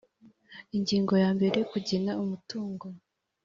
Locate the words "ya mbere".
1.23-1.59